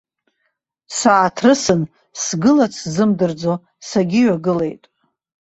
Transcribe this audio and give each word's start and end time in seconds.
Сааҭрысын, 0.97 1.81
сгылац 2.23 2.73
сзымдырӡо 2.83 3.53
сагьыҩагылеит. 3.87 4.83